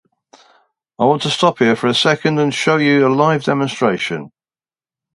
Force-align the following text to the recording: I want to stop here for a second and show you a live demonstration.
I 0.97 1.05
want 1.05 1.21
to 1.21 1.29
stop 1.29 1.59
here 1.59 1.75
for 1.75 1.85
a 1.85 1.93
second 1.93 2.39
and 2.39 2.51
show 2.51 2.77
you 2.77 3.05
a 3.05 3.15
live 3.15 3.43
demonstration. 3.43 4.31